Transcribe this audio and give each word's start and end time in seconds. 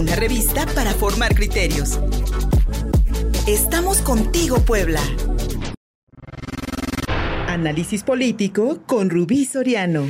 una 0.00 0.16
revista 0.16 0.64
para 0.74 0.92
formar 0.92 1.34
criterios. 1.34 2.00
Estamos 3.46 4.00
contigo, 4.00 4.58
Puebla. 4.60 5.00
Análisis 7.46 8.02
político 8.02 8.80
con 8.86 9.10
Rubí 9.10 9.44
Soriano. 9.44 10.06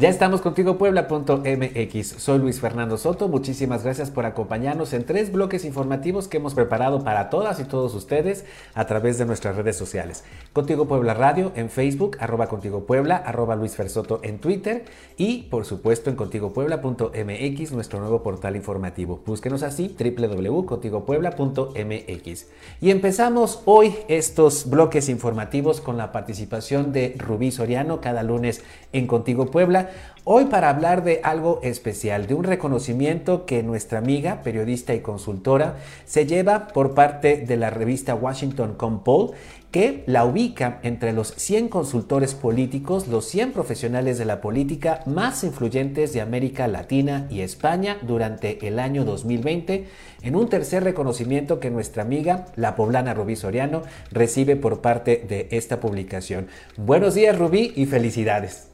Ya 0.00 0.08
estamos 0.08 0.40
contigo 0.40 0.78
Puebla.mx. 0.78 2.14
Soy 2.16 2.38
Luis 2.38 2.58
Fernando 2.58 2.96
Soto. 2.96 3.28
Muchísimas 3.28 3.84
gracias 3.84 4.10
por 4.10 4.24
acompañarnos 4.24 4.94
en 4.94 5.04
tres 5.04 5.30
bloques 5.30 5.66
informativos 5.66 6.26
que 6.26 6.38
hemos 6.38 6.54
preparado 6.54 7.04
para 7.04 7.28
todas 7.28 7.60
y 7.60 7.64
todos 7.64 7.94
ustedes 7.94 8.46
a 8.72 8.86
través 8.86 9.18
de 9.18 9.26
nuestras 9.26 9.56
redes 9.56 9.76
sociales. 9.76 10.24
Contigo 10.54 10.88
Puebla 10.88 11.12
Radio 11.12 11.52
en 11.54 11.68
Facebook, 11.68 12.16
arroba 12.18 12.46
Contigo 12.46 12.86
Puebla, 12.86 13.18
arroba 13.18 13.56
Luis 13.56 13.76
Fersoto 13.76 14.20
en 14.22 14.38
Twitter 14.38 14.86
y 15.18 15.42
por 15.50 15.66
supuesto 15.66 16.08
en 16.08 16.16
contigopuebla.mx, 16.16 17.72
nuestro 17.72 18.00
nuevo 18.00 18.22
portal 18.22 18.56
informativo. 18.56 19.20
Búsquenos 19.26 19.62
así 19.62 19.94
www.contigopuebla.mx. 19.98 22.46
Y 22.80 22.90
empezamos 22.90 23.60
hoy 23.66 23.94
estos 24.08 24.70
bloques 24.70 25.10
informativos 25.10 25.82
con 25.82 25.98
la 25.98 26.10
participación 26.10 26.90
de 26.90 27.16
Rubí 27.18 27.50
Soriano 27.50 28.00
cada 28.00 28.22
lunes 28.22 28.62
en 28.94 29.06
Contigo 29.06 29.50
Puebla 29.50 29.89
Hoy 30.24 30.44
para 30.44 30.68
hablar 30.68 31.02
de 31.02 31.20
algo 31.24 31.60
especial, 31.62 32.26
de 32.26 32.34
un 32.34 32.44
reconocimiento 32.44 33.46
que 33.46 33.62
nuestra 33.62 33.98
amiga, 33.98 34.42
periodista 34.42 34.94
y 34.94 35.00
consultora, 35.00 35.76
se 36.04 36.26
lleva 36.26 36.68
por 36.68 36.94
parte 36.94 37.38
de 37.38 37.56
la 37.56 37.70
revista 37.70 38.14
Washington 38.14 38.74
Compol, 38.74 39.30
que 39.70 40.04
la 40.06 40.26
ubica 40.26 40.78
entre 40.82 41.14
los 41.14 41.34
100 41.34 41.68
consultores 41.68 42.34
políticos, 42.34 43.08
los 43.08 43.24
100 43.26 43.52
profesionales 43.52 44.18
de 44.18 44.26
la 44.26 44.42
política 44.42 45.00
más 45.06 45.42
influyentes 45.42 46.12
de 46.12 46.20
América 46.20 46.68
Latina 46.68 47.26
y 47.30 47.40
España 47.40 47.96
durante 48.02 48.68
el 48.68 48.78
año 48.78 49.04
2020, 49.04 49.86
en 50.22 50.36
un 50.36 50.48
tercer 50.48 50.84
reconocimiento 50.84 51.60
que 51.60 51.70
nuestra 51.70 52.02
amiga, 52.02 52.46
la 52.56 52.76
poblana 52.76 53.14
Rubí 53.14 53.36
Soriano, 53.36 53.82
recibe 54.10 54.56
por 54.56 54.80
parte 54.82 55.24
de 55.26 55.48
esta 55.50 55.80
publicación. 55.80 56.48
Buenos 56.76 57.14
días 57.14 57.38
Rubí 57.38 57.72
y 57.74 57.86
felicidades. 57.86 58.69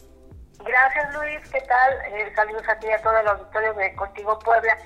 Gracias 0.66 1.14
Luis, 1.14 1.38
¿qué 1.52 1.60
tal? 1.60 1.92
Eh, 2.06 2.32
saludos 2.34 2.68
a 2.68 2.76
ti 2.80 2.88
y 2.88 2.90
a 2.90 3.00
todo 3.00 3.16
el 3.16 3.28
auditorio 3.28 3.72
de 3.74 3.94
Contigo 3.94 4.36
Puebla. 4.40 4.76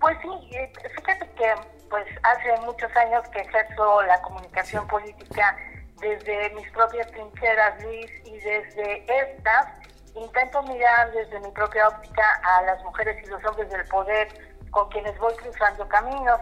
Pues 0.00 0.16
sí, 0.22 0.28
eh, 0.52 0.72
fíjate 0.94 1.28
que 1.30 1.54
pues 1.90 2.06
hace 2.22 2.56
muchos 2.60 2.94
años 2.96 3.28
que 3.30 3.40
ejerzo 3.40 4.02
la 4.02 4.22
comunicación 4.22 4.86
política 4.86 5.56
desde 6.00 6.50
mis 6.50 6.70
propias 6.70 7.10
trincheras, 7.10 7.82
Luis, 7.82 8.10
y 8.26 8.38
desde 8.38 9.04
estas 9.08 9.66
intento 10.14 10.62
mirar 10.62 11.10
desde 11.10 11.40
mi 11.40 11.50
propia 11.50 11.88
óptica 11.88 12.24
a 12.44 12.62
las 12.62 12.82
mujeres 12.84 13.20
y 13.24 13.26
los 13.26 13.44
hombres 13.44 13.68
del 13.70 13.84
poder 13.86 14.28
con 14.70 14.88
quienes 14.90 15.18
voy 15.18 15.34
cruzando 15.34 15.88
caminos. 15.88 16.40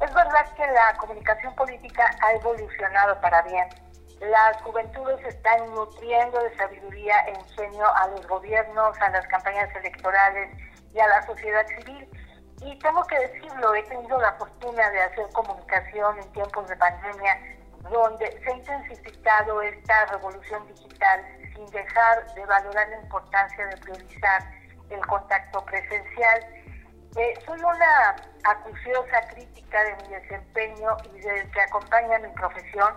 Es 0.00 0.14
verdad 0.14 0.54
que 0.56 0.66
la 0.68 0.96
comunicación 0.98 1.52
política 1.56 2.08
ha 2.22 2.32
evolucionado 2.34 3.20
para 3.20 3.42
bien 3.42 3.68
las 4.30 4.60
juventudes 4.62 5.24
están 5.24 5.70
nutriendo 5.74 6.40
de 6.42 6.56
sabiduría 6.56 7.20
e 7.26 7.32
ingenio 7.32 7.86
a 7.96 8.08
los 8.08 8.26
gobiernos, 8.26 8.96
a 9.00 9.10
las 9.10 9.26
campañas 9.26 9.68
electorales 9.76 10.50
y 10.92 11.00
a 11.00 11.08
la 11.08 11.26
sociedad 11.26 11.66
civil. 11.66 12.08
Y 12.62 12.78
tengo 12.78 13.04
que 13.04 13.18
decirlo, 13.18 13.74
he 13.74 13.82
tenido 13.82 14.18
la 14.20 14.32
fortuna 14.34 14.90
de 14.90 15.02
hacer 15.02 15.26
comunicación 15.32 16.18
en 16.18 16.32
tiempos 16.32 16.68
de 16.68 16.76
pandemia, 16.76 17.38
donde 17.90 18.40
se 18.42 18.50
ha 18.50 18.56
intensificado 18.56 19.60
esta 19.62 20.06
revolución 20.06 20.66
digital 20.68 21.24
sin 21.54 21.66
dejar 21.66 22.34
de 22.34 22.46
valorar 22.46 22.88
la 22.88 23.00
importancia 23.00 23.66
de 23.66 23.76
priorizar 23.78 24.42
el 24.90 25.06
contacto 25.06 25.64
presencial. 25.64 26.46
Eh, 27.16 27.34
soy 27.44 27.60
una 27.60 28.16
acuciosa 28.44 29.20
crítica 29.32 29.84
de 29.84 29.96
mi 29.96 30.14
desempeño 30.14 30.96
y 31.12 31.20
del 31.20 31.50
que 31.50 31.60
acompaña 31.60 32.18
mi 32.18 32.28
profesión, 32.30 32.94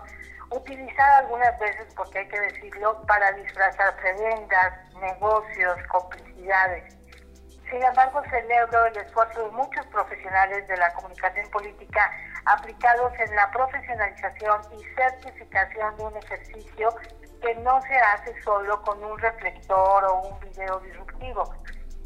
utilizada 0.50 1.18
algunas 1.18 1.58
veces, 1.58 1.92
porque 1.94 2.20
hay 2.20 2.28
que 2.28 2.40
decirlo, 2.40 3.02
para 3.06 3.32
disfrazar 3.32 3.96
prebendas, 3.96 4.94
negocios, 4.94 5.78
complicidades. 5.88 6.96
Sin 7.70 7.82
embargo, 7.82 8.22
celebro 8.30 8.86
el 8.86 8.96
esfuerzo 8.96 9.44
de 9.44 9.50
muchos 9.50 9.86
profesionales 9.88 10.66
de 10.68 10.76
la 10.78 10.92
comunicación 10.94 11.50
política 11.50 12.10
aplicados 12.46 13.12
en 13.18 13.36
la 13.36 13.50
profesionalización 13.50 14.62
y 14.72 14.84
certificación 14.94 15.96
de 15.96 16.02
un 16.04 16.16
ejercicio 16.16 16.88
que 17.42 17.54
no 17.56 17.80
se 17.82 17.96
hace 17.98 18.42
solo 18.42 18.80
con 18.82 19.04
un 19.04 19.18
reflector 19.18 20.04
o 20.04 20.28
un 20.28 20.40
video 20.40 20.80
disruptivo. 20.80 21.54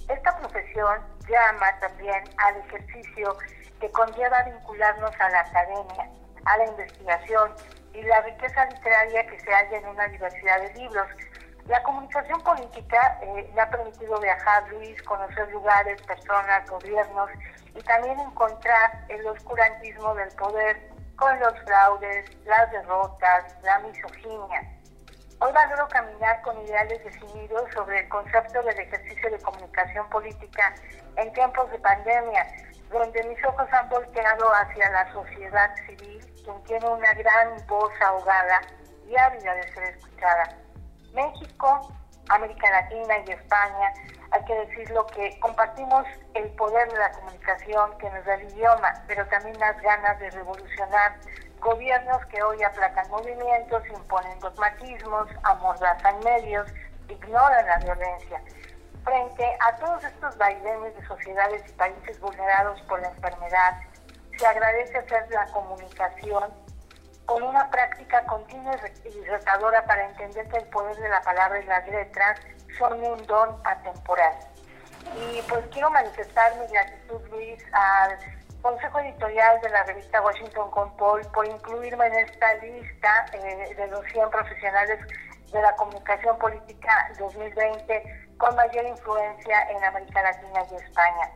Esta 0.08 0.36
profesión 0.38 1.00
llama 1.28 1.78
también 1.78 2.24
al 2.38 2.56
ejercicio 2.56 3.36
que 3.80 3.90
conlleva 3.92 4.42
vincularnos 4.42 5.12
a 5.20 5.30
la 5.30 5.40
academia, 5.40 6.10
a 6.44 6.56
la 6.58 6.66
investigación 6.66 7.54
y 7.94 8.02
la 8.02 8.20
riqueza 8.22 8.64
literaria 8.66 9.26
que 9.26 9.40
se 9.40 9.52
halla 9.52 9.78
en 9.78 9.86
una 9.86 10.06
diversidad 10.08 10.60
de 10.60 10.74
libros. 10.74 11.06
La 11.66 11.82
comunicación 11.82 12.40
política 12.42 13.18
eh, 13.22 13.52
ha 13.60 13.70
permitido 13.70 14.18
viajar, 14.20 14.68
Luis, 14.70 15.00
conocer 15.02 15.48
lugares, 15.52 16.02
personas, 16.02 16.68
gobiernos 16.68 17.30
y 17.74 17.80
también 17.82 18.18
encontrar 18.18 19.04
el 19.08 19.24
oscurantismo 19.26 20.14
del 20.14 20.28
poder 20.30 20.76
con 21.16 21.38
los 21.38 21.52
fraudes, 21.60 22.36
las 22.44 22.70
derrotas, 22.72 23.56
la 23.62 23.78
misoginia. 23.80 24.72
Hoy 25.38 25.52
valoro 25.52 25.88
caminar 25.88 26.40
con 26.42 26.56
ideales 26.62 27.02
definidos 27.04 27.70
sobre 27.74 28.00
el 28.00 28.08
concepto 28.08 28.62
del 28.62 28.78
ejercicio 28.78 29.30
de 29.30 29.38
comunicación 29.38 30.08
política 30.08 30.74
en 31.16 31.32
tiempos 31.32 31.70
de 31.70 31.78
pandemia, 31.78 32.46
donde 32.92 33.22
mis 33.24 33.44
ojos 33.44 33.66
han 33.72 33.88
volteado 33.88 34.54
hacia 34.54 34.90
la 34.90 35.12
sociedad 35.12 35.74
civil 35.86 36.20
quien 36.44 36.62
tiene 36.64 36.86
una 36.88 37.12
gran 37.14 37.66
voz 37.66 37.92
ahogada 38.00 38.60
y 39.08 39.16
ávida 39.16 39.54
de 39.54 39.72
ser 39.72 39.84
escuchada. 39.84 40.56
México, 41.12 41.92
América 42.28 42.70
Latina 42.70 43.14
y 43.26 43.32
España, 43.32 43.92
hay 44.30 44.44
que 44.44 44.54
decirlo 44.66 45.06
que 45.06 45.38
compartimos 45.40 46.06
el 46.34 46.48
poder 46.52 46.90
de 46.90 46.98
la 46.98 47.12
comunicación 47.12 47.98
que 47.98 48.10
nos 48.10 48.24
da 48.24 48.34
el 48.34 48.50
idioma, 48.50 48.92
pero 49.06 49.26
también 49.26 49.58
las 49.58 49.80
ganas 49.82 50.18
de 50.18 50.30
revolucionar 50.30 51.16
gobiernos 51.60 52.24
que 52.26 52.42
hoy 52.42 52.62
aplacan 52.62 53.08
movimientos, 53.10 53.82
imponen 53.88 54.38
dogmatismos, 54.40 55.28
amordazan 55.44 56.18
medios, 56.24 56.66
ignoran 57.08 57.66
la 57.66 57.78
violencia. 57.78 58.42
Frente 59.04 59.56
a 59.60 59.76
todos 59.76 60.04
estos 60.04 60.36
vaivenes 60.38 60.94
de 60.94 61.06
sociedades 61.06 61.62
y 61.68 61.72
países 61.72 62.20
vulnerados 62.20 62.80
por 62.82 63.00
la 63.00 63.08
enfermedad, 63.08 63.80
se 64.38 64.46
agradece 64.46 64.98
hacer 64.98 65.28
la 65.30 65.46
comunicación 65.46 66.52
con 67.26 67.42
una 67.42 67.68
práctica 67.70 68.24
continua 68.26 68.76
y 69.04 69.24
retadora 69.24 69.84
para 69.86 70.08
entender 70.08 70.48
que 70.48 70.58
el 70.58 70.64
poder 70.66 70.96
de 70.96 71.08
la 71.08 71.20
palabra 71.22 71.60
y 71.60 71.64
las 71.64 71.86
letras 71.88 72.40
son 72.78 73.02
un 73.02 73.26
don 73.26 73.60
atemporal. 73.64 74.34
Y 75.16 75.42
pues 75.42 75.64
quiero 75.72 75.90
manifestar 75.90 76.56
mi 76.58 76.66
gratitud, 76.68 77.20
Luis, 77.30 77.62
al 77.72 78.18
Consejo 78.62 79.00
Editorial 79.00 79.60
de 79.60 79.70
la 79.70 79.82
revista 79.82 80.22
Washington 80.22 80.70
Compol 80.70 81.22
por 81.34 81.46
incluirme 81.46 82.06
en 82.06 82.14
esta 82.14 82.54
lista 82.54 83.26
eh, 83.32 83.74
de 83.74 83.86
los 83.88 84.04
100 84.06 84.30
profesionales 84.30 85.00
de 85.50 85.60
la 85.60 85.74
comunicación 85.74 86.38
política 86.38 87.10
2020 87.18 88.31
con 88.42 88.56
mayor 88.56 88.84
influencia 88.84 89.70
en 89.70 89.84
América 89.84 90.20
Latina 90.20 90.64
y 90.68 90.74
España. 90.74 91.30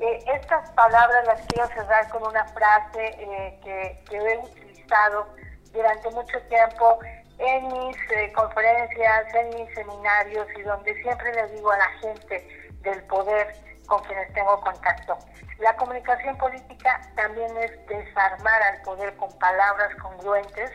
Eh, 0.00 0.24
estas 0.34 0.70
palabras 0.70 1.26
las 1.26 1.42
quiero 1.48 1.68
cerrar 1.68 2.08
con 2.08 2.26
una 2.26 2.42
frase 2.46 3.04
eh, 3.18 3.60
que, 3.62 4.16
he 4.16 4.38
utilizado 4.38 5.26
durante 5.74 6.10
mucho 6.10 6.40
tiempo 6.48 7.00
en 7.36 7.68
mis 7.68 7.96
eh, 8.12 8.32
conferencias, 8.32 9.34
en 9.34 9.48
mis 9.50 9.74
seminarios 9.74 10.46
y 10.56 10.62
donde 10.62 10.94
siempre 11.02 11.34
le 11.34 11.48
digo 11.48 11.70
a 11.70 11.76
la 11.76 11.90
gente 12.00 12.48
del 12.80 13.02
poder 13.04 13.54
con 13.86 14.02
quienes 14.04 14.32
tengo 14.32 14.58
contacto. 14.62 15.18
La 15.58 15.76
comunicación 15.76 16.38
política 16.38 16.98
también 17.14 17.54
es 17.58 17.86
desarmar 17.88 18.62
al 18.62 18.80
poder 18.82 19.14
con 19.16 19.30
palabras 19.38 19.94
congruentes 19.96 20.70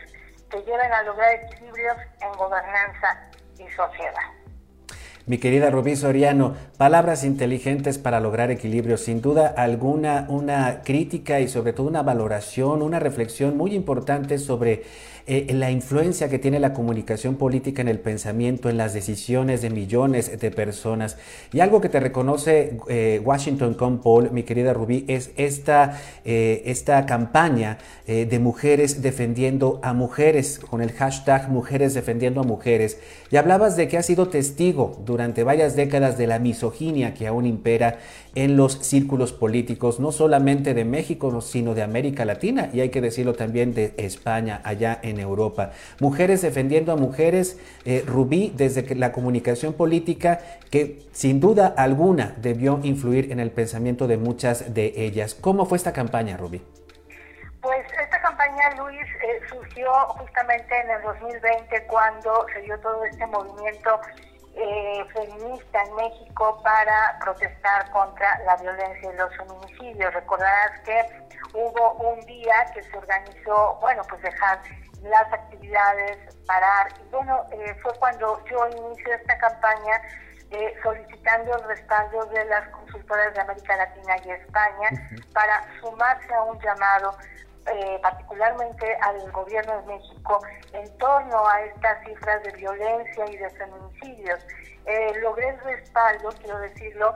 que 0.50 0.62
lleven 0.62 0.92
a 0.92 1.02
lograr 1.02 1.34
equilibrios 1.34 1.96
en 2.20 2.32
gobernanza 2.34 3.28
y 3.58 3.68
sociedad. 3.72 4.43
Mi 5.26 5.38
querida 5.38 5.70
Rubí 5.70 5.96
Soriano, 5.96 6.52
palabras 6.76 7.24
inteligentes 7.24 7.96
para 7.96 8.20
lograr 8.20 8.50
equilibrio. 8.50 8.98
Sin 8.98 9.22
duda 9.22 9.46
alguna, 9.46 10.26
una 10.28 10.82
crítica 10.82 11.40
y 11.40 11.48
sobre 11.48 11.72
todo 11.72 11.88
una 11.88 12.02
valoración, 12.02 12.82
una 12.82 13.00
reflexión 13.00 13.56
muy 13.56 13.74
importante 13.74 14.36
sobre 14.36 14.82
eh, 15.26 15.46
la 15.54 15.70
influencia 15.70 16.28
que 16.28 16.38
tiene 16.38 16.60
la 16.60 16.74
comunicación 16.74 17.36
política 17.36 17.80
en 17.80 17.88
el 17.88 17.98
pensamiento, 17.98 18.68
en 18.68 18.76
las 18.76 18.92
decisiones 18.92 19.62
de 19.62 19.70
millones 19.70 20.38
de 20.38 20.50
personas. 20.50 21.16
Y 21.50 21.60
algo 21.60 21.80
que 21.80 21.88
te 21.88 21.98
reconoce 21.98 22.76
eh, 22.90 23.22
Washington 23.24 23.72
Compol, 23.72 24.30
mi 24.32 24.42
querida 24.42 24.74
Rubí, 24.74 25.06
es 25.08 25.30
esta, 25.38 25.98
eh, 26.26 26.62
esta 26.66 27.06
campaña 27.06 27.78
de 28.06 28.38
mujeres 28.38 29.00
defendiendo 29.00 29.80
a 29.82 29.94
mujeres, 29.94 30.58
con 30.58 30.82
el 30.82 30.92
hashtag 30.92 31.48
Mujeres 31.48 31.94
defendiendo 31.94 32.42
a 32.42 32.44
mujeres. 32.44 32.98
Y 33.30 33.36
hablabas 33.36 33.76
de 33.76 33.88
que 33.88 33.96
has 33.96 34.04
sido 34.04 34.28
testigo 34.28 35.00
varias 35.44 35.76
décadas 35.76 36.18
de 36.18 36.26
la 36.26 36.38
misoginia 36.38 37.14
que 37.14 37.26
aún 37.26 37.46
impera 37.46 37.98
en 38.34 38.56
los 38.56 38.78
círculos 38.80 39.32
políticos, 39.32 40.00
no 40.00 40.12
solamente 40.12 40.74
de 40.74 40.84
México, 40.84 41.40
sino 41.40 41.74
de 41.74 41.82
América 41.82 42.24
Latina 42.24 42.68
y 42.72 42.80
hay 42.80 42.90
que 42.90 43.00
decirlo 43.00 43.34
también 43.34 43.74
de 43.74 43.94
España, 43.96 44.60
allá 44.64 44.98
en 45.02 45.20
Europa. 45.20 45.72
Mujeres 46.00 46.42
defendiendo 46.42 46.92
a 46.92 46.96
mujeres, 46.96 47.58
eh, 47.84 48.04
Rubí, 48.06 48.52
desde 48.56 48.94
la 48.94 49.12
comunicación 49.12 49.74
política, 49.74 50.40
que 50.70 51.02
sin 51.12 51.40
duda 51.40 51.72
alguna 51.76 52.34
debió 52.38 52.80
influir 52.82 53.30
en 53.30 53.40
el 53.40 53.50
pensamiento 53.50 54.06
de 54.06 54.16
muchas 54.16 54.74
de 54.74 54.92
ellas. 54.96 55.34
¿Cómo 55.34 55.66
fue 55.66 55.78
esta 55.78 55.92
campaña, 55.92 56.36
Rubí? 56.36 56.60
Pues 57.60 57.86
esta 57.98 58.20
campaña, 58.20 58.74
Luis, 58.76 59.00
eh, 59.00 59.40
surgió 59.48 59.90
justamente 60.08 60.74
en 60.80 60.90
el 60.90 61.02
2020 61.02 61.86
cuando 61.86 62.46
se 62.52 62.60
dio 62.60 62.78
todo 62.80 63.04
este 63.04 63.26
movimiento 63.26 64.00
eh, 64.56 65.04
feminista 65.12 65.82
en 65.82 65.94
México 65.96 66.60
para 66.62 67.18
protestar 67.20 67.90
contra 67.90 68.38
la 68.44 68.56
violencia 68.56 69.12
y 69.12 69.16
los 69.16 69.36
feminicidios. 69.36 70.14
Recordarás 70.14 70.80
que 70.80 71.26
hubo 71.52 71.92
un 71.94 72.20
día 72.26 72.66
que 72.72 72.82
se 72.82 72.96
organizó, 72.96 73.78
bueno, 73.80 74.02
pues 74.08 74.22
dejar 74.22 74.60
las 75.02 75.32
actividades, 75.32 76.18
parar. 76.46 76.88
Y 77.00 77.10
bueno, 77.10 77.44
eh, 77.52 77.74
fue 77.82 77.92
cuando 77.98 78.42
yo 78.44 78.68
inicié 78.68 79.14
esta 79.14 79.36
campaña 79.38 80.00
eh, 80.50 80.74
solicitando 80.82 81.56
el 81.56 81.64
respaldo 81.64 82.26
de 82.26 82.44
las 82.44 82.68
consultoras 82.68 83.34
de 83.34 83.40
América 83.40 83.76
Latina 83.76 84.16
y 84.24 84.30
España 84.30 84.88
para 85.32 85.66
sumarse 85.80 86.32
a 86.32 86.42
un 86.42 86.60
llamado 86.60 87.16
eh, 87.66 87.98
particularmente 88.02 88.96
al 89.00 89.30
gobierno 89.32 89.80
de 89.80 89.86
México 89.94 90.38
en 90.72 90.98
torno 90.98 91.48
a 91.48 91.62
estas 91.62 92.04
cifras 92.04 92.42
de 92.42 92.52
violencia 92.52 93.26
y 93.30 93.36
de 93.36 93.50
feminicidios. 93.50 94.46
Eh, 94.86 95.12
logré 95.20 95.48
el 95.48 95.60
respaldo, 95.60 96.30
quiero 96.40 96.58
decirlo, 96.58 97.14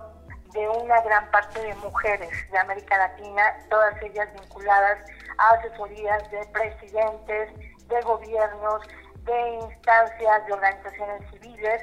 de 0.52 0.68
una 0.68 1.00
gran 1.02 1.30
parte 1.30 1.60
de 1.60 1.74
mujeres 1.76 2.30
de 2.50 2.58
América 2.58 2.96
Latina, 2.96 3.42
todas 3.68 4.00
ellas 4.02 4.28
vinculadas 4.32 4.98
a 5.36 5.50
asesorías 5.50 6.30
de 6.30 6.44
presidentes, 6.46 7.50
de 7.86 8.00
gobiernos, 8.02 8.86
de 9.24 9.50
instancias, 9.50 10.46
de 10.46 10.52
organizaciones 10.52 11.30
civiles, 11.30 11.82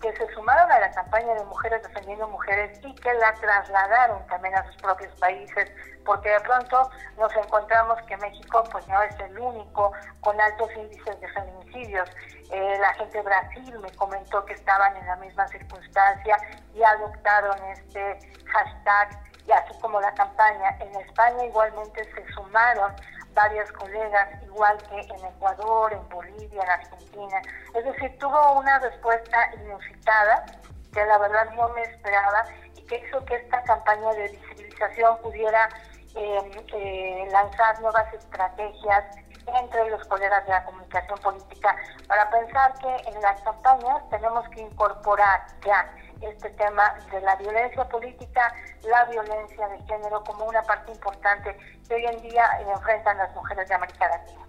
que 0.00 0.14
se 0.16 0.34
sumaron 0.34 0.70
a 0.70 0.78
la 0.78 0.90
campaña 0.90 1.34
de 1.34 1.44
Mujeres 1.44 1.82
Defendiendo 1.82 2.28
Mujeres 2.28 2.78
y 2.82 2.94
que 2.96 3.14
la 3.14 3.32
trasladaron 3.34 4.26
también 4.26 4.54
a 4.54 4.64
sus 4.66 4.76
propios 4.76 5.12
países, 5.18 5.70
porque 6.04 6.30
de 6.30 6.40
pronto 6.40 6.90
nos 7.18 7.34
encontramos 7.36 8.00
que 8.02 8.16
México 8.18 8.62
pues 8.70 8.86
no 8.88 9.02
es 9.02 9.18
el 9.20 9.38
único 9.38 9.92
con 10.20 10.40
altos 10.40 10.70
índices 10.76 11.20
de 11.20 11.28
feminicidios. 11.28 12.08
Eh, 12.50 12.78
la 12.78 12.94
gente 12.94 13.18
de 13.18 13.24
Brasil 13.24 13.78
me 13.80 13.90
comentó 13.92 14.44
que 14.44 14.52
estaban 14.52 14.96
en 14.96 15.06
la 15.06 15.16
misma 15.16 15.48
circunstancia 15.48 16.36
y 16.74 16.82
adoptaron 16.82 17.58
este 17.70 18.18
hashtag 18.46 19.26
y 19.46 19.52
así 19.52 19.78
como 19.80 20.00
la 20.00 20.12
campaña. 20.14 20.76
En 20.80 20.94
España 21.00 21.44
igualmente 21.44 22.04
se 22.14 22.32
sumaron 22.32 22.94
varias 23.36 23.70
colegas, 23.72 24.42
igual 24.42 24.76
que 24.88 24.98
en 24.98 25.24
Ecuador, 25.24 25.92
en 25.92 26.08
Bolivia, 26.08 26.62
en 26.62 26.70
Argentina. 26.70 27.42
Es 27.74 27.84
decir, 27.84 28.18
tuvo 28.18 28.58
una 28.58 28.78
respuesta 28.80 29.50
inusitada 29.62 30.46
que 30.92 31.04
la 31.04 31.18
verdad 31.18 31.50
no 31.54 31.68
me 31.68 31.82
esperaba 31.82 32.46
y 32.74 32.82
que 32.86 32.96
hizo 33.06 33.24
que 33.26 33.36
esta 33.36 33.62
campaña 33.64 34.10
de 34.14 34.28
visibilización 34.28 35.18
pudiera 35.18 35.68
em, 36.14 36.50
eh, 36.72 37.28
lanzar 37.30 37.78
nuevas 37.82 38.12
estrategias 38.14 39.04
entre 39.46 39.88
los 39.90 40.04
colegas 40.06 40.44
de 40.44 40.50
la 40.52 40.64
comunicación 40.64 41.18
política 41.20 41.76
para 42.08 42.30
pensar 42.30 42.74
que 42.78 43.10
en 43.10 43.20
las 43.20 43.40
campañas 43.42 44.08
tenemos 44.10 44.48
que 44.50 44.60
incorporar 44.60 45.46
ya 45.64 45.90
este 46.20 46.50
tema 46.50 46.94
de 47.10 47.20
la 47.20 47.36
violencia 47.36 47.84
política, 47.88 48.54
la 48.82 49.04
violencia 49.04 49.68
de 49.68 49.78
género 49.82 50.22
como 50.24 50.46
una 50.46 50.62
parte 50.62 50.92
importante 50.92 51.56
que 51.86 51.94
hoy 51.94 52.06
en 52.06 52.22
día 52.22 52.44
enfrentan 52.60 53.18
las 53.18 53.34
mujeres 53.34 53.68
de 53.68 53.74
América 53.74 54.08
Latina. 54.08 54.45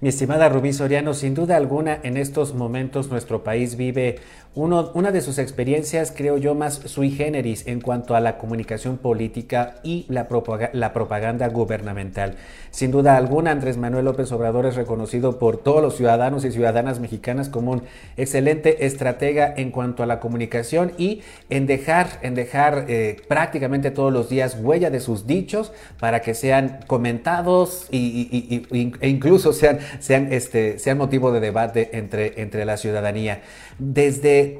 Mi 0.00 0.10
estimada 0.10 0.48
Rubí 0.48 0.72
Soriano, 0.72 1.12
sin 1.12 1.34
duda 1.34 1.56
alguna 1.56 1.98
en 2.04 2.16
estos 2.16 2.54
momentos 2.54 3.10
nuestro 3.10 3.42
país 3.42 3.76
vive 3.76 4.20
una 4.54 5.12
de 5.12 5.20
sus 5.20 5.38
experiencias, 5.38 6.12
creo 6.16 6.36
yo, 6.36 6.54
más 6.56 6.80
sui 6.86 7.10
generis 7.10 7.64
en 7.66 7.80
cuanto 7.80 8.16
a 8.16 8.20
la 8.20 8.38
comunicación 8.38 8.96
política 8.96 9.76
y 9.84 10.04
la, 10.08 10.26
propaganda 10.26 11.48
gubernamental. 11.48 12.34
Sin 12.72 12.90
duda 12.90 13.16
alguna, 13.16 13.52
Andrés 13.52 13.76
Manuel 13.76 14.06
López 14.06 14.32
Obrador 14.32 14.66
es 14.66 14.74
reconocido 14.74 15.38
por 15.38 15.58
todos 15.58 15.80
los 15.80 15.96
ciudadanos 15.96 16.44
y 16.44 16.50
ciudadanas 16.50 16.98
mexicanas 16.98 17.48
como 17.48 17.70
un 17.70 17.82
excelente 18.16 18.86
estratega 18.86 19.52
en 19.56 19.70
cuanto 19.70 20.02
a 20.02 20.06
la 20.06 20.18
comunicación 20.18 20.92
y 20.98 21.22
en 21.50 21.66
dejar, 21.66 22.18
en 22.22 22.34
dejar 22.34 22.86
eh, 22.88 23.16
prácticamente 23.28 23.92
todos 23.92 24.12
los 24.12 24.28
días 24.28 24.58
huella 24.60 24.90
de 24.90 24.98
sus 24.98 25.26
dichos 25.26 25.72
para 26.00 26.20
que 26.20 26.34
sean 26.34 26.80
comentados 26.88 27.86
y, 27.92 28.66
e 29.00 29.08
incluso 29.08 29.52
sean, 29.52 29.78
sean, 29.98 30.32
este, 30.32 30.78
sean 30.78 30.98
motivo 30.98 31.32
de 31.32 31.40
debate 31.40 31.90
entre, 31.92 32.40
entre 32.40 32.64
la 32.64 32.76
ciudadanía. 32.76 33.42
Desde 33.78 34.18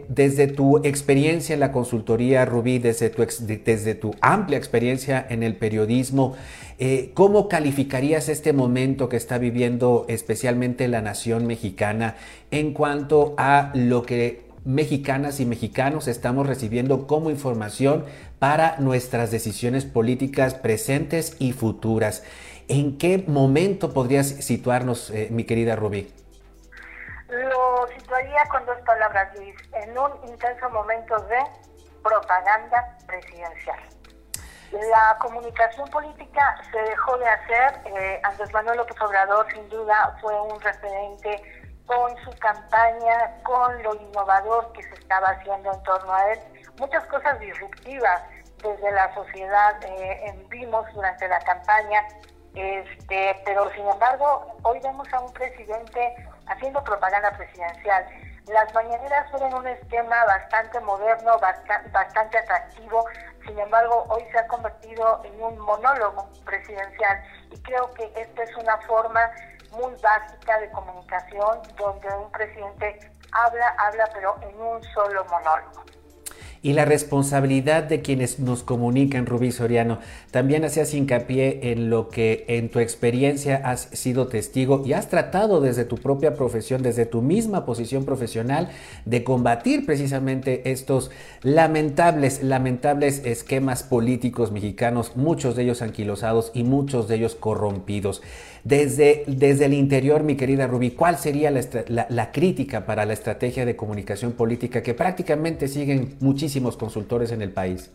desde, 0.09 0.47
tu 0.47 0.79
experiencia 0.79 1.55
en 1.55 1.61
la 1.61 1.73
consultoría, 1.73 2.45
Rubí, 2.45 2.79
desde 2.79 3.11
tu, 3.11 3.27
desde 3.41 3.95
tu 3.95 4.15
amplia 4.21 4.59
experiencia 4.59 5.25
en 5.29 5.43
el 5.43 5.57
periodismo, 5.57 6.37
eh, 6.79 7.11
¿cómo 7.15 7.49
calificarías 7.49 8.29
este 8.29 8.53
momento 8.53 9.09
que 9.09 9.17
está 9.17 9.39
viviendo 9.39 10.07
especialmente 10.09 10.89
la 10.89 11.03
nación 11.03 11.47
mexicana 11.47 12.17
en 12.51 12.73
cuanto 12.73 13.35
a 13.37 13.73
lo 13.75 14.03
que 14.03 14.47
mexicanas 14.65 15.41
y 15.41 15.47
mexicanos 15.47 16.09
estamos 16.09 16.47
recibiendo 16.47 17.07
como 17.07 17.31
información 17.31 18.05
para 18.39 18.77
nuestras 18.79 19.31
decisiones 19.31 19.85
políticas 19.85 20.55
presentes 20.55 21.37
y 21.39 21.53
futuras? 21.53 22.23
¿En 22.69 22.99
qué 22.99 23.25
momento 23.27 23.95
podrías 23.95 24.29
situarnos, 24.29 25.11
eh, 25.11 25.29
mi 25.31 25.45
querida 25.45 25.75
Rubí? 25.75 26.15
Lo 27.29 27.87
situaría 27.99 28.45
con 28.51 28.67
dos 28.67 28.77
palabras, 28.85 29.35
Luis, 29.37 29.55
en 29.73 29.99
un 29.99 30.11
intenso 30.29 30.69
momento 30.69 31.19
de 31.21 31.39
propaganda 32.03 32.99
presidencial. 33.07 33.79
La 34.71 35.17
comunicación 35.19 35.89
política 35.89 36.57
se 36.71 36.79
dejó 36.79 37.17
de 37.17 37.27
hacer. 37.27 37.81
Eh, 37.87 38.21
Andrés 38.23 38.53
Manuel 38.53 38.77
López 38.77 39.01
Obrador, 39.01 39.47
sin 39.51 39.67
duda, 39.71 40.15
fue 40.21 40.39
un 40.39 40.61
referente 40.61 41.41
con 41.87 42.15
su 42.19 42.31
campaña, 42.39 43.43
con 43.45 43.83
lo 43.83 43.95
innovador 43.95 44.71
que 44.73 44.83
se 44.83 44.95
estaba 44.95 45.29
haciendo 45.29 45.73
en 45.73 45.83
torno 45.85 46.13
a 46.13 46.33
él. 46.33 46.39
Muchas 46.79 47.03
cosas 47.07 47.41
disruptivas 47.41 48.23
desde 48.63 48.91
la 48.91 49.15
sociedad 49.15 49.83
eh, 49.85 50.47
vimos 50.51 50.85
durante 50.93 51.27
la 51.29 51.39
campaña, 51.41 52.05
este, 52.59 53.41
pero 53.45 53.71
sin 53.71 53.87
embargo, 53.87 54.57
hoy 54.63 54.81
vemos 54.81 55.07
a 55.13 55.21
un 55.21 55.33
presidente 55.33 56.15
haciendo 56.47 56.83
propaganda 56.85 57.31
presidencial. 57.37 58.07
Las 58.47 58.73
mañaneras 58.75 59.31
fueron 59.31 59.55
un 59.55 59.67
esquema 59.67 60.25
bastante 60.25 60.81
moderno, 60.81 61.39
bastante 61.39 62.39
atractivo, 62.39 63.05
sin 63.47 63.59
embargo 63.59 64.07
hoy 64.09 64.25
se 64.33 64.39
ha 64.39 64.47
convertido 64.47 65.21
en 65.25 65.43
un 65.43 65.59
monólogo 65.59 66.29
presidencial 66.45 67.23
y 67.51 67.61
creo 67.63 67.93
que 67.95 68.11
esta 68.17 68.43
es 68.43 68.57
una 68.57 68.79
forma 68.79 69.21
muy 69.73 69.95
básica 70.01 70.59
de 70.61 70.71
comunicación 70.71 71.61
donde 71.77 72.09
un 72.09 72.31
presidente 72.33 72.99
habla, 73.33 73.75
habla, 73.79 74.09
pero 74.15 74.37
en 74.41 74.61
un 74.61 74.83
solo 74.95 75.25
monólogo 75.27 75.85
y 76.63 76.73
la 76.73 76.85
responsabilidad 76.85 77.85
de 77.85 78.03
quienes 78.03 78.39
nos 78.41 78.63
comunican, 78.63 79.27
Rubí 79.27 79.53
Soriano. 79.53 79.99
También 80.31 80.65
hacías 80.65 80.93
hincapié 80.95 81.73
en 81.73 81.91
lo 81.91 82.09
que 82.09 82.45
en 82.49 82.69
tu 82.69 82.81
experiencia 82.81 83.57
has 83.65 83.89
sido 83.93 84.29
testigo 84.29 84.83
y 84.85 84.93
has 84.93 85.09
tratado 85.09 85.61
desde 85.61 85.85
tu 85.85 85.97
propia 85.97 86.35
profesión, 86.35 86.83
desde 86.83 87.07
tu 87.07 87.23
misma 87.23 87.65
posición 87.65 88.05
profesional, 88.05 88.69
de 89.05 89.25
combatir 89.25 89.87
precisamente 89.87 90.71
estos 90.71 91.11
lamentables, 91.43 92.43
lamentables 92.43 93.23
esquemas 93.25 93.83
políticos 93.83 94.53
mexicanos, 94.53 95.17
muchos 95.17 95.57
de 95.57 95.65
ellos 95.65 95.83
anquilosados 95.83 96.51
y 96.55 96.65
muchos 96.65 97.09
de 97.09 97.17
ellos 97.17 97.35
corrompidos. 97.35 98.23
Desde, 98.65 99.25
desde 99.27 99.67
el 99.67 99.73
interior, 99.73 100.25
mi 100.25 100.37
querida 100.37 100.67
Rubí, 100.67 100.91
¿cuál 100.91 101.17
sería 101.17 101.51
la, 101.51 102.07
la 102.11 102.33
crítica 102.33 102.85
para 102.85 103.07
la 103.07 103.13
estrategia 103.13 103.65
de 103.65 103.77
comunicación 103.77 104.33
política 104.33 104.83
que 104.83 104.95
prácticamente 104.95 105.69
siguen 105.69 106.17
muchísimos 106.49 106.79
consultores 106.79 107.31
en 107.31 107.43
el 107.43 107.53
país? 107.53 107.91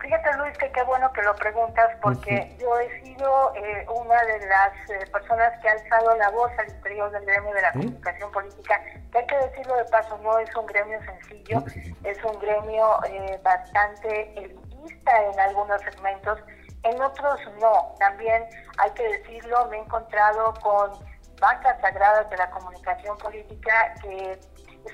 Fíjate 0.00 0.36
Luis 0.38 0.56
que 0.58 0.70
qué 0.70 0.82
bueno 0.84 1.12
que 1.12 1.22
lo 1.22 1.34
preguntas 1.34 1.90
porque 2.00 2.56
yo 2.60 2.78
he 2.78 3.02
sido 3.02 3.52
eh, 3.56 3.84
una 3.88 4.22
de 4.22 4.46
las 4.46 4.72
eh, 4.90 5.10
personas 5.10 5.52
que 5.60 5.68
ha 5.68 5.72
alzado 5.72 6.16
la 6.18 6.30
voz 6.30 6.52
al 6.58 6.68
interior 6.68 7.10
del 7.10 7.24
gremio 7.24 7.52
de 7.52 7.62
la 7.62 7.72
comunicación 7.72 8.30
política, 8.30 8.80
que 9.10 9.18
hay 9.18 9.26
que 9.26 9.36
decirlo 9.38 9.74
de 9.76 9.84
paso, 9.86 10.16
no 10.18 10.38
es 10.38 10.54
un 10.54 10.66
gremio 10.66 11.00
sencillo, 11.02 11.64
es 12.04 12.22
un 12.22 12.38
gremio 12.38 12.98
eh, 13.06 13.40
bastante 13.42 14.38
elitista 14.38 15.22
en 15.24 15.40
algunos 15.40 15.80
segmentos, 15.82 16.38
en 16.84 17.02
otros 17.02 17.40
no. 17.60 17.94
También 17.98 18.44
hay 18.78 18.90
que 18.92 19.02
decirlo, 19.02 19.66
me 19.68 19.78
he 19.78 19.80
encontrado 19.80 20.54
con 20.62 20.92
bancas 21.40 21.80
sagradas 21.80 22.30
de 22.30 22.36
la 22.36 22.48
comunicación 22.50 23.18
política 23.18 23.94
que 24.00 24.38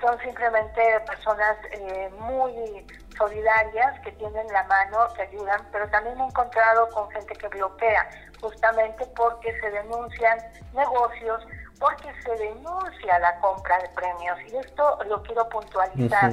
son 0.00 0.18
simplemente 0.20 1.00
personas 1.06 1.56
eh, 1.72 2.10
muy 2.18 2.86
solidarias 3.16 3.98
que 4.00 4.12
tienen 4.12 4.46
la 4.48 4.62
mano, 4.64 5.08
que 5.14 5.22
ayudan, 5.22 5.66
pero 5.72 5.88
también 5.88 6.16
me 6.16 6.24
he 6.24 6.26
encontrado 6.26 6.88
con 6.90 7.10
gente 7.10 7.34
que 7.34 7.48
bloquea, 7.48 8.08
justamente 8.40 9.04
porque 9.16 9.58
se 9.60 9.70
denuncian 9.70 10.38
negocios, 10.72 11.46
porque 11.80 12.12
se 12.22 12.30
denuncia 12.36 13.18
la 13.18 13.38
compra 13.40 13.78
de 13.78 13.88
premios. 13.90 14.38
Y 14.52 14.56
esto 14.56 14.98
lo 15.06 15.22
quiero 15.22 15.48
puntualizar. 15.48 16.32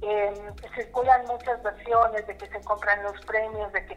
Eh, 0.00 0.52
circulan 0.74 1.24
muchas 1.26 1.62
versiones 1.62 2.26
de 2.26 2.36
que 2.36 2.46
se 2.48 2.60
compran 2.62 3.02
los 3.04 3.20
premios, 3.24 3.72
de 3.72 3.86
que 3.86 3.96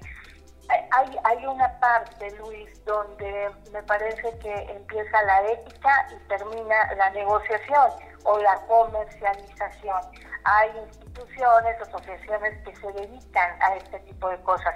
hay, 0.91 1.17
hay 1.23 1.45
una 1.45 1.79
parte, 1.79 2.31
Luis, 2.37 2.83
donde 2.85 3.49
me 3.71 3.81
parece 3.83 4.37
que 4.39 4.53
empieza 4.71 5.23
la 5.23 5.41
ética 5.51 6.07
y 6.11 6.27
termina 6.27 6.93
la 6.95 7.09
negociación 7.11 7.91
o 8.25 8.37
la 8.39 8.55
comercialización. 8.67 10.01
Hay 10.43 10.69
instituciones, 10.77 11.81
asociaciones 11.81 12.61
que 12.63 12.75
se 12.75 12.91
dedican 12.93 13.61
a 13.61 13.75
este 13.75 13.99
tipo 13.99 14.29
de 14.29 14.37
cosas. 14.41 14.75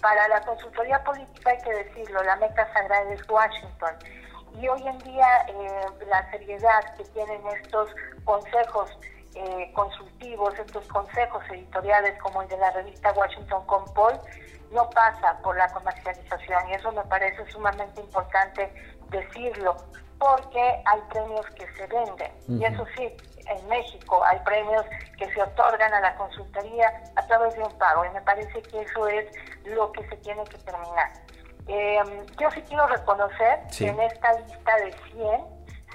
Para 0.00 0.28
la 0.28 0.40
consultoría 0.42 1.02
política 1.04 1.50
hay 1.50 1.58
que 1.58 1.72
decirlo, 1.84 2.22
la 2.22 2.36
meta 2.36 2.72
sagrada 2.72 3.12
es 3.12 3.28
Washington. 3.28 3.96
Y 4.54 4.68
hoy 4.68 4.86
en 4.86 4.98
día 4.98 5.46
eh, 5.48 5.86
la 6.06 6.30
seriedad 6.30 6.94
que 6.96 7.04
tienen 7.04 7.46
estos 7.48 7.90
consejos 8.24 8.90
eh, 9.34 9.72
consultivos, 9.74 10.58
estos 10.58 10.86
consejos 10.88 11.42
editoriales 11.50 12.20
como 12.20 12.42
el 12.42 12.48
de 12.48 12.56
la 12.58 12.70
revista 12.72 13.12
Washington 13.12 13.64
Compol, 13.66 14.20
no 14.72 14.88
pasa 14.90 15.38
por 15.42 15.56
la 15.56 15.68
comercialización 15.72 16.68
y 16.68 16.74
eso 16.74 16.92
me 16.92 17.02
parece 17.02 17.44
sumamente 17.50 18.00
importante 18.00 18.72
decirlo 19.08 19.76
porque 20.20 20.82
hay 20.84 21.00
premios 21.08 21.46
que 21.56 21.66
se 21.72 21.86
venden. 21.86 22.30
Y 22.46 22.64
eso 22.64 22.84
sí, 22.94 23.16
en 23.46 23.68
México 23.68 24.22
hay 24.22 24.38
premios 24.40 24.84
que 25.18 25.32
se 25.32 25.42
otorgan 25.42 25.92
a 25.94 26.00
la 26.00 26.14
consultoría 26.16 27.02
a 27.16 27.26
través 27.26 27.56
de 27.56 27.62
un 27.62 27.78
pago 27.78 28.04
y 28.04 28.10
me 28.10 28.20
parece 28.20 28.62
que 28.62 28.82
eso 28.82 29.08
es 29.08 29.26
lo 29.64 29.90
que 29.92 30.06
se 30.08 30.16
tiene 30.18 30.44
que 30.44 30.58
terminar. 30.58 31.10
Em, 31.66 32.26
yo 32.38 32.50
sí 32.50 32.62
quiero 32.68 32.86
reconocer 32.86 33.60
que 33.76 33.88
en 33.88 33.98
esta 34.00 34.32
lista 34.40 34.76
de 34.76 34.92
100 35.12 35.40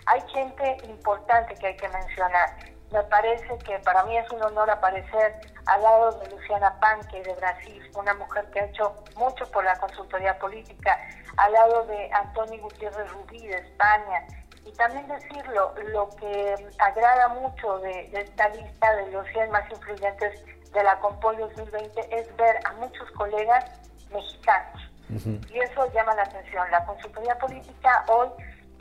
hay 0.08 0.22
gente 0.34 0.78
importante 0.88 1.54
que 1.56 1.68
hay 1.68 1.78
que 1.78 1.88
mencionar 1.90 2.75
me 2.92 3.04
parece 3.04 3.58
que 3.60 3.80
para 3.80 4.04
mí 4.06 4.18
es 4.18 4.30
un 4.32 4.42
honor 4.44 4.70
aparecer 4.70 5.36
al 5.66 5.82
lado 5.82 6.12
de 6.20 6.30
Luciana 6.30 6.80
Panque 6.80 7.22
de 7.24 7.34
Brasil, 7.34 7.92
una 7.96 8.14
mujer 8.14 8.46
que 8.52 8.60
ha 8.60 8.66
hecho 8.66 8.96
mucho 9.16 9.50
por 9.52 9.64
la 9.64 9.78
consultoría 9.78 10.38
política, 10.38 10.98
al 11.38 11.52
lado 11.54 11.86
de 11.88 12.10
Antonio 12.14 12.62
Gutiérrez 12.62 13.12
Rubí 13.12 13.48
de 13.48 13.58
España. 13.58 14.26
Y 14.66 14.72
también 14.74 15.08
decirlo, 15.08 15.74
lo 15.90 16.10
que 16.12 16.56
agrada 16.80 17.28
mucho 17.30 17.80
de, 17.80 18.10
esta 18.14 18.50
lista 18.50 18.96
de 18.96 19.12
los 19.12 19.28
100 19.28 19.52
más 19.52 19.70
influyentes 19.70 20.42
de 20.72 20.84
la 20.84 21.00
Compol 21.00 21.38
2020 21.38 22.20
es 22.20 22.36
ver 22.38 22.60
a 22.66 22.74
muchos 22.74 23.10
colegas 23.12 23.66
mexicanos. 24.12 24.82
Y 25.10 25.60
eso 25.60 25.92
llama 25.94 26.16
la 26.16 26.24
atención. 26.24 26.70
La 26.72 26.84
consultoría 26.86 27.38
política 27.38 28.06
hoy 28.08 28.28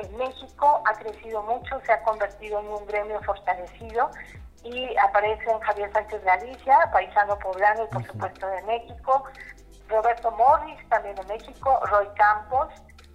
en 0.05 0.17
México 0.17 0.83
ha 0.87 0.93
crecido 0.95 1.43
mucho, 1.43 1.81
se 1.85 1.93
ha 1.93 2.03
convertido 2.03 2.61
en 2.61 2.69
un 2.69 2.87
gremio 2.87 3.21
fortalecido 3.23 4.11
y 4.63 4.97
aparecen 4.97 5.59
Javier 5.61 5.93
Sánchez 5.93 6.23
Galicia, 6.25 6.79
paisano 6.93 7.39
poblano 7.39 7.85
y 7.85 7.89
por 7.89 8.07
supuesto 8.07 8.47
de 8.47 8.63
México, 8.63 9.25
Roberto 9.89 10.31
Morris 10.31 10.89
también 10.89 11.15
de 11.17 11.25
México, 11.25 11.81
Roy 11.87 12.09
Campos, 12.17 12.69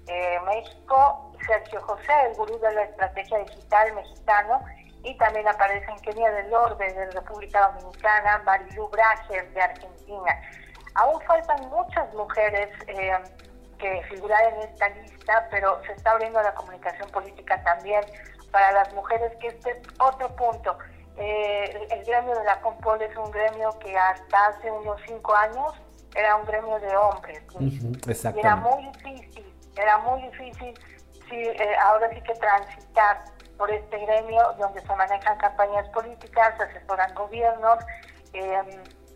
eh, 0.08 0.40
México, 0.46 1.32
Sergio 1.46 1.82
José, 1.82 2.14
el 2.28 2.36
gurú 2.36 2.60
de 2.60 2.72
la 2.74 2.84
estrategia 2.84 3.40
digital 3.40 3.94
mexicano, 3.96 4.62
y 5.04 5.18
también 5.18 5.48
aparecen 5.48 5.96
Kenia 6.00 6.30
del 6.32 6.54
Orbe 6.54 6.92
de 6.94 7.10
República 7.12 7.72
Dominicana, 7.72 8.40
Marilu 8.40 8.90
Brager 8.90 9.50
de 9.54 9.62
Argentina. 9.62 10.42
Aún 10.96 11.22
faltan 11.22 11.70
muchas 11.70 12.14
mujeres 12.14 12.70
eh, 12.88 13.18
que 13.80 14.04
figurar 14.10 14.54
en 14.54 14.70
esta 14.70 14.90
lista, 14.90 15.48
pero 15.50 15.82
se 15.86 15.94
está 15.94 16.12
abriendo 16.12 16.42
la 16.42 16.54
comunicación 16.54 17.10
política 17.10 17.62
también 17.64 18.02
para 18.52 18.72
las 18.72 18.94
mujeres, 18.94 19.32
que 19.40 19.48
este 19.48 19.72
es 19.72 19.78
otro 20.00 20.36
punto. 20.36 20.78
Eh, 21.18 21.88
el, 21.90 22.06
gremio 22.06 22.36
de 22.36 22.44
la 22.46 22.62
Compol 22.62 23.02
es 23.02 23.16
un 23.18 23.32
gremio 23.32 23.78
que 23.80 23.98
hasta 23.98 24.48
hace 24.48 24.72
unos 24.72 25.02
cinco 25.06 25.36
años 25.36 25.74
era 26.16 26.36
un 26.36 26.46
gremio 26.46 26.80
de 26.80 26.96
hombres. 26.96 27.42
era 28.38 28.56
muy 28.56 28.86
difícil, 28.86 29.54
era 29.76 29.98
muy 30.00 30.22
difícil 30.24 30.74
sí, 31.30 31.36
eh, 31.36 31.76
ahora 31.84 32.10
sí 32.14 32.22
que 32.22 32.34
transitar 32.34 33.24
por 33.58 33.72
este 33.72 33.98
gremio 33.98 34.42
donde 34.58 34.82
se 34.82 34.96
manejan 34.96 35.38
campañas 35.38 35.88
políticas, 35.90 36.56
se 36.58 36.64
asesoran 36.64 37.14
gobiernos. 37.14 37.80
Eh, 38.34 38.62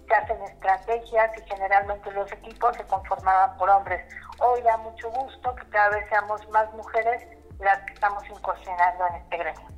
se 0.08 0.14
hacen 0.14 0.42
estrategias 0.44 1.32
y 1.38 1.50
generalmente 1.50 2.12
los 2.12 2.32
equipos 2.32 2.76
se 2.76 2.84
conformaban 2.86 3.58
por 3.58 3.70
hombres. 3.70 4.02
Hoy 4.40 4.62
da 4.62 4.78
mucho 4.78 5.10
gusto 5.12 5.56
que 5.56 5.70
cada 5.70 5.90
vez 5.90 6.08
seamos 6.10 6.48
más 6.50 6.72
mujeres 6.74 7.24
las 7.60 7.80
que 7.86 7.94
estamos 7.94 8.24
incursionando 8.30 9.08
en 9.08 9.16
este 9.16 9.38
gremio. 9.38 9.73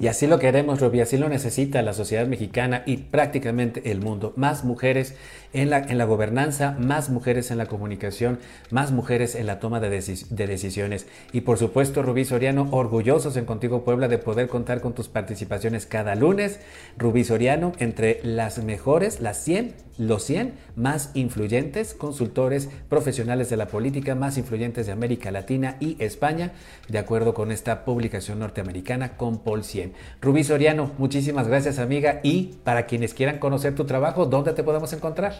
Y 0.00 0.06
así 0.06 0.26
lo 0.26 0.38
queremos, 0.38 0.80
Robbie, 0.80 1.02
así 1.02 1.18
lo 1.18 1.28
necesita 1.28 1.82
la 1.82 1.92
sociedad 1.92 2.26
mexicana 2.26 2.82
y 2.86 2.96
prácticamente 2.96 3.90
el 3.90 4.00
mundo. 4.00 4.32
Más 4.34 4.64
mujeres 4.64 5.14
en 5.52 5.68
la, 5.68 5.78
en 5.78 5.98
la 5.98 6.04
gobernanza, 6.04 6.76
más 6.78 7.10
mujeres 7.10 7.50
en 7.50 7.58
la 7.58 7.66
comunicación, 7.66 8.38
más 8.70 8.92
mujeres 8.92 9.34
en 9.34 9.46
la 9.46 9.58
toma 9.58 9.78
de, 9.78 9.90
de, 9.90 10.46
decisiones. 10.46 11.06
Y 11.32 11.42
por 11.42 11.58
supuesto, 11.58 12.02
Rubí 12.02 12.24
Soriano, 12.24 12.68
orgullosos 12.70 13.36
en 13.36 13.44
Contigo 13.44 13.84
Puebla 13.84 14.08
de 14.08 14.16
poder 14.16 14.48
contar 14.48 14.80
con 14.80 14.94
tus 14.94 15.08
participaciones 15.08 15.84
cada 15.84 16.14
lunes. 16.14 16.60
Rubí 16.96 17.24
Soriano, 17.24 17.72
entre 17.78 18.20
las 18.22 18.62
mejores, 18.62 19.20
las 19.20 19.36
100, 19.44 19.74
los 19.98 20.24
100 20.24 20.54
más 20.76 21.10
influyentes 21.12 21.92
consultores 21.92 22.70
profesionales 22.88 23.50
de 23.50 23.58
la 23.58 23.66
política, 23.66 24.14
más 24.14 24.38
influyentes 24.38 24.86
de 24.86 24.92
América 24.92 25.30
Latina 25.30 25.76
y 25.78 25.96
España, 26.02 26.52
de 26.88 26.98
acuerdo 26.98 27.34
con 27.34 27.52
esta 27.52 27.84
publicación 27.84 28.38
norteamericana 28.38 29.18
con 29.18 29.40
Paul 29.60 29.64
100. 29.64 29.94
Rubí 30.20 30.44
Soriano, 30.44 30.90
muchísimas 30.98 31.48
gracias 31.48 31.78
amiga 31.78 32.20
y 32.22 32.58
para 32.64 32.86
quienes 32.86 33.14
quieran 33.14 33.38
conocer 33.38 33.74
tu 33.74 33.84
trabajo, 33.86 34.26
¿dónde 34.26 34.52
te 34.52 34.62
podemos 34.62 34.92
encontrar? 34.92 35.34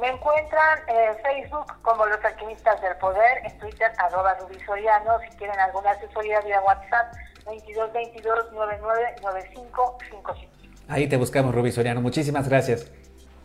Me 0.00 0.08
encuentran 0.08 0.78
en 0.88 1.16
Facebook 1.22 1.66
como 1.82 2.04
Los 2.06 2.22
Alquimistas 2.24 2.80
del 2.82 2.96
Poder, 2.96 3.44
en 3.44 3.58
Twitter 3.58 3.90
arroba 3.98 4.34
Rubí 4.40 4.58
Soriano, 4.64 5.18
si 5.20 5.36
quieren 5.38 5.58
alguna 5.58 5.92
asesoría 5.92 6.40
vía 6.40 6.60
WhatsApp 6.60 7.14
2222 7.44 8.52
999555. 8.52 10.34
Ahí 10.88 11.08
te 11.08 11.16
buscamos 11.16 11.54
Rubí 11.54 11.72
Soriano, 11.72 12.00
muchísimas 12.00 12.48
gracias. 12.48 12.90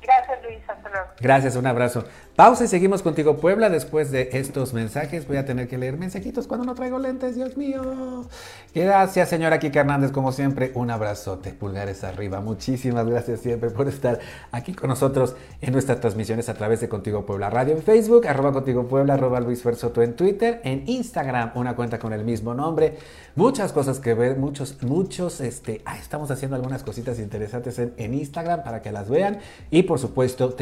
Gracias 0.01 0.43
Luis, 0.43 0.59
hasta 0.67 0.89
luego. 0.89 1.07
Gracias, 1.19 1.55
un 1.55 1.67
abrazo. 1.67 2.03
Pausa 2.35 2.63
y 2.63 2.67
seguimos 2.67 3.01
contigo 3.01 3.37
Puebla. 3.37 3.69
Después 3.69 4.09
de 4.09 4.29
estos 4.31 4.73
mensajes 4.73 5.27
voy 5.27 5.35
a 5.35 5.45
tener 5.45 5.67
que 5.67 5.77
leer 5.77 5.97
mensajitos 5.97 6.47
cuando 6.47 6.65
no 6.65 6.75
traigo 6.75 6.97
lentes, 6.97 7.35
Dios 7.35 7.57
mío. 7.57 8.25
Gracias, 8.73 9.27
señora 9.27 9.59
Kika 9.59 9.81
Hernández, 9.81 10.11
como 10.11 10.31
siempre. 10.31 10.71
Un 10.73 10.91
abrazote, 10.91 11.51
pulgares 11.51 12.05
arriba. 12.05 12.39
Muchísimas 12.39 13.05
gracias 13.05 13.41
siempre 13.41 13.69
por 13.69 13.89
estar 13.89 14.19
aquí 14.53 14.73
con 14.73 14.89
nosotros 14.89 15.35
en 15.59 15.73
nuestras 15.73 15.99
transmisiones 15.99 16.47
a 16.47 16.53
través 16.53 16.79
de 16.79 16.87
Contigo 16.87 17.25
Puebla 17.25 17.49
Radio 17.49 17.75
en 17.75 17.83
Facebook, 17.83 18.25
arroba 18.25 18.53
Contigo 18.53 18.87
Puebla, 18.87 19.15
arroba 19.15 19.41
Luis 19.41 19.61
Fersoto 19.61 20.01
en 20.01 20.15
Twitter, 20.15 20.61
en 20.63 20.83
Instagram, 20.87 21.51
una 21.55 21.75
cuenta 21.75 21.99
con 21.99 22.13
el 22.13 22.23
mismo 22.23 22.53
nombre. 22.53 22.97
Muchas 23.35 23.73
cosas 23.73 23.99
que 23.99 24.13
ver, 24.13 24.37
muchos, 24.37 24.81
muchos, 24.83 25.41
este, 25.41 25.81
ah, 25.85 25.97
estamos 25.97 26.31
haciendo 26.31 26.55
algunas 26.55 26.83
cositas 26.83 27.19
interesantes 27.19 27.77
en, 27.77 27.93
en 27.97 28.13
Instagram 28.13 28.63
para 28.63 28.81
que 28.81 28.93
las 28.93 29.09
vean. 29.09 29.39
Y 29.69 29.83
por 29.83 29.99
supuesto, 29.99 30.55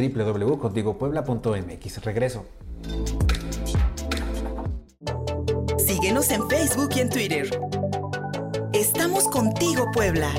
www.contigopuebla.mx. 1.62 2.04
Regreso. 2.04 2.46
Síguenos 5.78 6.30
en 6.32 6.48
Facebook 6.50 6.90
y 6.96 7.00
en 7.00 7.10
Twitter. 7.10 7.60
Estamos 8.74 9.28
contigo, 9.28 9.86
Puebla. 9.94 10.32